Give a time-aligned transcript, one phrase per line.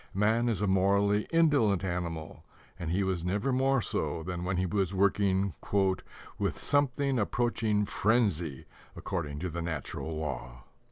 [0.15, 2.43] Man is a morally indolent animal,
[2.79, 5.53] and he was never more so than when he was working
[6.39, 10.63] "with something approaching frenzy according to the natural law."